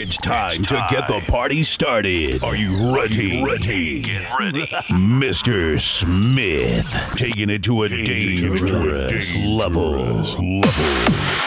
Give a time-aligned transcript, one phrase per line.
[0.00, 2.44] It's time to get the party started.
[2.44, 3.42] Are you ready?
[3.42, 4.00] ready?
[4.02, 4.66] Get ready.
[4.86, 5.80] Mr.
[5.80, 9.90] Smith taking it to a dangerous, dangerous level.
[9.90, 11.37] level.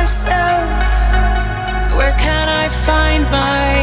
[0.00, 0.64] Myself.
[1.96, 3.79] Where can I find my